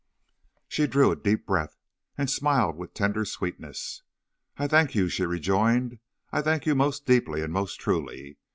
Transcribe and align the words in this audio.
"She 0.67 0.87
drew 0.87 1.11
a 1.11 1.15
deep 1.15 1.45
breath, 1.45 1.77
and 2.17 2.27
smiled 2.27 2.75
with 2.75 2.95
tender 2.95 3.23
sweetness. 3.23 4.01
"'I 4.57 4.67
thank 4.69 4.95
you,' 4.95 5.09
she 5.09 5.27
rejoined. 5.27 5.99
'I 6.31 6.41
thank 6.41 6.65
you 6.65 6.73
most 6.73 7.05
deeply 7.05 7.43
and 7.43 7.53
most 7.53 7.79
truly. 7.79 8.37